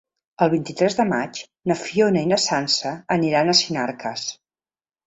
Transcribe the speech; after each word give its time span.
El 0.45 0.49
vint-i-tres 0.53 0.97
de 0.99 1.05
maig 1.09 1.41
na 1.73 1.77
Fiona 1.83 2.25
i 2.27 2.33
na 2.33 2.41
Sança 2.47 2.95
aniran 3.19 3.55
a 3.55 3.57
Sinarques. 3.63 4.27